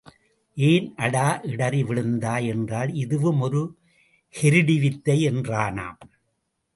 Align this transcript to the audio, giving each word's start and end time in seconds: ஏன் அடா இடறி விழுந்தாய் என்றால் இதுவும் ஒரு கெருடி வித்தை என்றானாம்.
ஏன் 0.57 0.87
அடா 0.95 1.25
இடறி 1.43 1.83
விழுந்தாய் 1.83 2.47
என்றால் 2.47 2.93
இதுவும் 2.93 3.41
ஒரு 3.41 3.61
கெருடி 4.33 4.77
வித்தை 4.79 5.17
என்றானாம். 5.29 5.99